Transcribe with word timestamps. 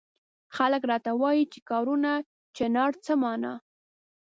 خلک 0.55 0.81
راته 0.91 1.11
وایي 1.21 1.43
چي 1.51 1.59
کاروانه 1.69 2.11
چنار 2.57 2.91
څه 3.05 3.13
مانا؟ 3.21 3.53